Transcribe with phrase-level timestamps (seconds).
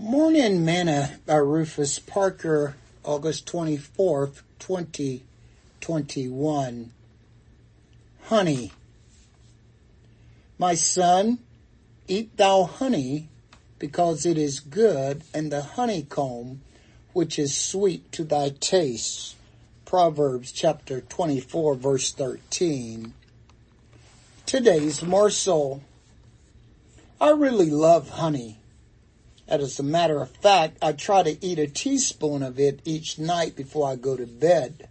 [0.00, 6.92] Morning Manna by Rufus Parker, August 24th, 2021.
[8.26, 8.72] Honey.
[10.56, 11.40] My son,
[12.06, 13.28] eat thou honey,
[13.80, 16.60] because it is good, and the honeycomb,
[17.12, 19.34] which is sweet to thy taste.
[19.84, 23.14] Proverbs chapter 24, verse 13.
[24.46, 25.82] Today's morsel.
[27.20, 28.58] I really love honey.
[29.48, 33.56] As a matter of fact, I try to eat a teaspoon of it each night
[33.56, 34.88] before I go to bed.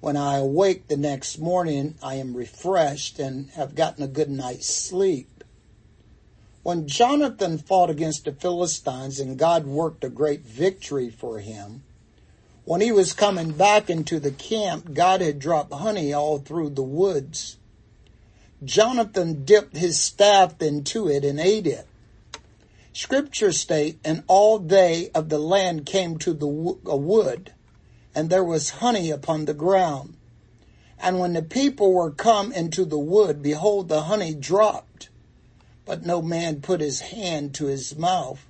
[0.00, 4.66] When I awake the next morning, I am refreshed and have gotten a good night's
[4.66, 5.44] sleep.
[6.62, 11.82] When Jonathan fought against the Philistines and God worked a great victory for him,
[12.64, 16.82] when he was coming back into the camp, God had dropped honey all through the
[16.82, 17.58] woods.
[18.64, 21.86] Jonathan dipped his staff into it and ate it.
[22.92, 27.52] Scripture state, and all they of the land came to the wood,
[28.14, 30.16] and there was honey upon the ground.
[30.98, 35.08] And when the people were come into the wood, behold, the honey dropped.
[35.84, 38.44] But no man put his hand to his mouth,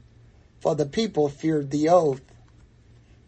[0.58, 2.22] for the people feared the oath.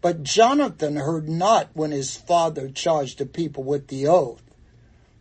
[0.00, 4.42] But Jonathan heard not when his father charged the people with the oath.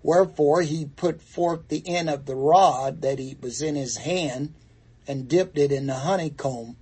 [0.02, 4.56] Wherefore he put forth the end of the rod that he was in his hand,
[5.08, 6.76] and dipped it in the honeycomb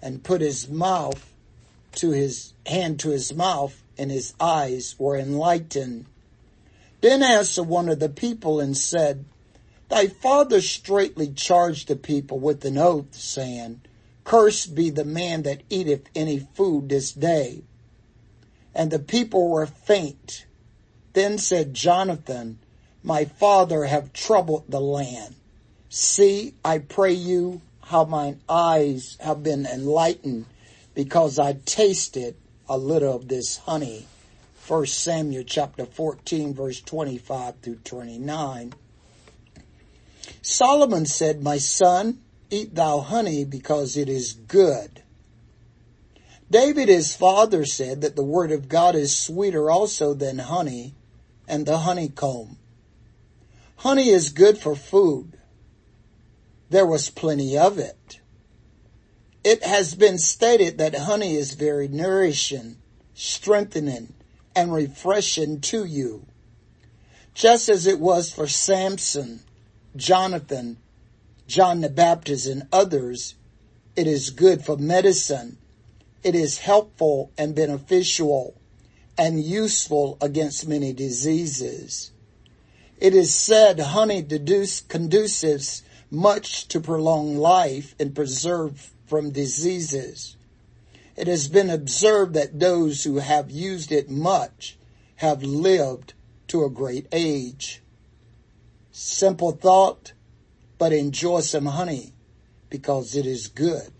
[0.00, 1.32] and put his mouth
[1.94, 6.06] to his hand to his mouth and his eyes were enlightened.
[7.00, 9.24] Then answered one of the people and said,
[9.88, 13.82] Thy father straightly charged the people with an oath, saying,
[14.24, 17.62] Cursed be the man that eateth any food this day.
[18.74, 20.46] And the people were faint.
[21.12, 22.58] Then said Jonathan,
[23.02, 25.34] My father have troubled the land
[25.94, 30.46] See, I pray you how mine eyes have been enlightened
[30.94, 32.34] because I tasted
[32.66, 34.06] a little of this honey.
[34.54, 38.72] First Samuel chapter 14 verse 25 through 29.
[40.40, 45.02] Solomon said, My son, eat thou honey because it is good.
[46.50, 50.94] David his father said that the word of God is sweeter also than honey
[51.46, 52.56] and the honeycomb.
[53.76, 55.31] Honey is good for food
[56.72, 58.18] there was plenty of it.
[59.44, 62.78] It has been stated that honey is very nourishing,
[63.14, 64.14] strengthening,
[64.56, 66.26] and refreshing to you.
[67.34, 69.40] Just as it was for Samson,
[69.96, 70.78] Jonathan,
[71.46, 73.34] John the Baptist, and others,
[73.94, 75.58] it is good for medicine.
[76.22, 78.54] It is helpful and beneficial
[79.18, 82.12] and useful against many diseases.
[82.98, 90.36] It is said honey deduce, conduces much to prolong life and preserve from diseases.
[91.16, 94.76] It has been observed that those who have used it much
[95.16, 96.12] have lived
[96.48, 97.80] to a great age.
[98.90, 100.12] Simple thought,
[100.76, 102.12] but enjoy some honey
[102.68, 103.90] because it is good.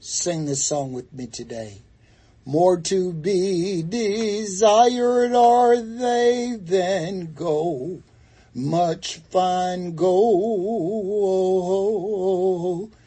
[0.00, 1.82] Sing this song with me today.
[2.46, 8.02] More to be desired are they than gold
[8.56, 10.16] much fine gold,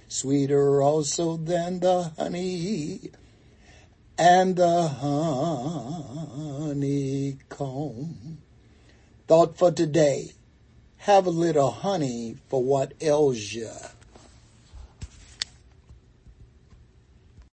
[0.07, 3.09] sweeter also than the honey
[4.15, 4.87] and the
[6.59, 6.77] honeycomb.
[9.27, 10.33] Thought for today,
[10.97, 13.71] have a little honey for what ails you.